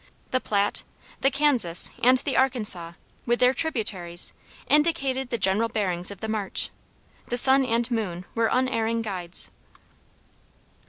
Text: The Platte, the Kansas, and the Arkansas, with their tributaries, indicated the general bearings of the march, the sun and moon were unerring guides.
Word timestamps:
The 0.31 0.41
Platte, 0.41 0.81
the 1.19 1.29
Kansas, 1.29 1.91
and 2.01 2.17
the 2.17 2.35
Arkansas, 2.35 2.93
with 3.27 3.39
their 3.39 3.53
tributaries, 3.53 4.33
indicated 4.67 5.29
the 5.29 5.37
general 5.37 5.69
bearings 5.69 6.09
of 6.09 6.21
the 6.21 6.27
march, 6.27 6.71
the 7.27 7.37
sun 7.37 7.63
and 7.67 7.91
moon 7.91 8.25
were 8.33 8.49
unerring 8.51 9.03
guides. 9.03 9.51